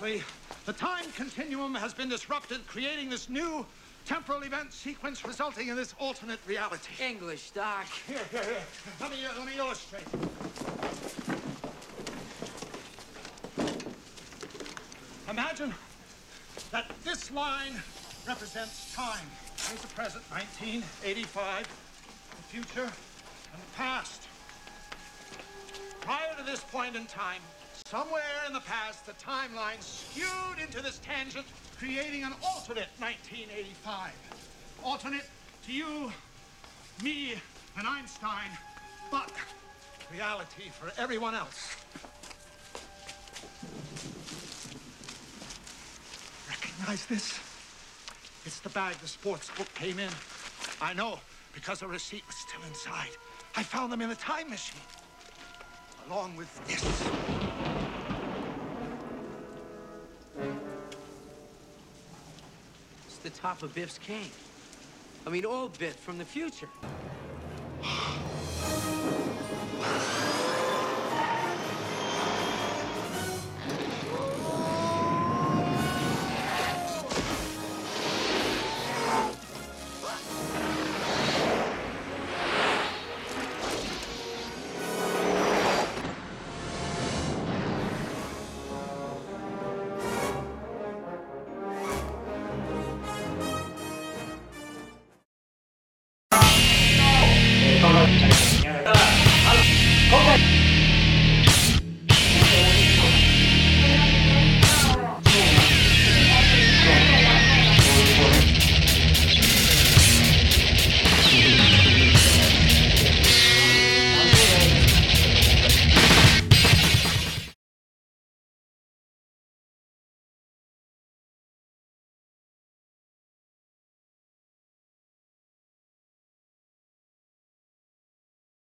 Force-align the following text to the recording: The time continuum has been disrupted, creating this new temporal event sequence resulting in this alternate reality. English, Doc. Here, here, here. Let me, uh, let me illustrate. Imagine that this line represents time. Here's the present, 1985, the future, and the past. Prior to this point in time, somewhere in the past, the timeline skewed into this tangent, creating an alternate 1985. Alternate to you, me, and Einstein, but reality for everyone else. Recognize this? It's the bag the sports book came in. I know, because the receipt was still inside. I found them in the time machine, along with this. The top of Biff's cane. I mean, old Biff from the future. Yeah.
The 0.00 0.72
time 0.72 1.04
continuum 1.14 1.74
has 1.74 1.92
been 1.92 2.08
disrupted, 2.08 2.66
creating 2.66 3.10
this 3.10 3.28
new 3.28 3.66
temporal 4.06 4.42
event 4.42 4.72
sequence 4.72 5.24
resulting 5.24 5.68
in 5.68 5.76
this 5.76 5.94
alternate 5.98 6.40
reality. 6.46 6.92
English, 7.00 7.50
Doc. 7.50 7.86
Here, 8.06 8.18
here, 8.30 8.42
here. 8.42 8.62
Let 9.00 9.10
me, 9.10 9.18
uh, 9.24 9.38
let 9.38 9.46
me 9.46 9.52
illustrate. 9.58 10.02
Imagine 15.28 15.74
that 16.70 16.90
this 17.04 17.30
line 17.30 17.74
represents 18.26 18.94
time. 18.94 19.26
Here's 19.68 19.82
the 19.82 19.88
present, 19.88 20.24
1985, 20.30 21.68
the 22.30 22.42
future, 22.44 22.82
and 22.82 23.62
the 23.62 23.76
past. 23.76 24.22
Prior 26.00 26.34
to 26.36 26.42
this 26.44 26.60
point 26.60 26.96
in 26.96 27.06
time, 27.06 27.42
somewhere 27.92 28.22
in 28.46 28.54
the 28.54 28.60
past, 28.60 29.04
the 29.04 29.12
timeline 29.12 29.78
skewed 29.80 30.58
into 30.58 30.82
this 30.82 30.98
tangent, 31.00 31.44
creating 31.78 32.24
an 32.24 32.32
alternate 32.42 32.88
1985. 32.98 34.12
Alternate 34.82 35.28
to 35.66 35.72
you, 35.72 36.10
me, 37.04 37.34
and 37.76 37.86
Einstein, 37.86 38.48
but 39.10 39.30
reality 40.10 40.70
for 40.70 40.90
everyone 40.98 41.34
else. 41.34 41.76
Recognize 46.48 47.04
this? 47.04 47.38
It's 48.46 48.60
the 48.60 48.70
bag 48.70 48.94
the 49.02 49.06
sports 49.06 49.50
book 49.58 49.68
came 49.74 49.98
in. 49.98 50.10
I 50.80 50.94
know, 50.94 51.18
because 51.52 51.80
the 51.80 51.88
receipt 51.88 52.26
was 52.26 52.36
still 52.36 52.62
inside. 52.66 53.10
I 53.54 53.62
found 53.62 53.92
them 53.92 54.00
in 54.00 54.08
the 54.08 54.14
time 54.14 54.48
machine, 54.48 54.80
along 56.08 56.36
with 56.36 56.48
this. 56.66 57.61
The 63.22 63.30
top 63.30 63.62
of 63.62 63.74
Biff's 63.74 63.98
cane. 63.98 64.30
I 65.26 65.30
mean, 65.30 65.46
old 65.46 65.78
Biff 65.78 65.96
from 65.96 66.18
the 66.18 66.24
future. 66.24 66.68
Yeah. 100.32 100.61